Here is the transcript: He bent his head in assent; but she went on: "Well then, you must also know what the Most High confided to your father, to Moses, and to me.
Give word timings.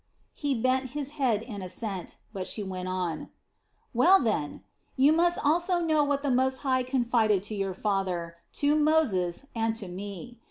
He 0.33 0.55
bent 0.55 0.89
his 0.97 1.11
head 1.11 1.43
in 1.43 1.61
assent; 1.61 2.15
but 2.33 2.47
she 2.47 2.63
went 2.63 2.87
on: 2.87 3.29
"Well 3.93 4.19
then, 4.19 4.63
you 4.95 5.13
must 5.13 5.37
also 5.45 5.79
know 5.79 6.03
what 6.03 6.23
the 6.23 6.31
Most 6.31 6.61
High 6.65 6.81
confided 6.81 7.43
to 7.43 7.53
your 7.53 7.75
father, 7.75 8.37
to 8.53 8.75
Moses, 8.75 9.45
and 9.53 9.75
to 9.75 9.87
me. 9.87 10.39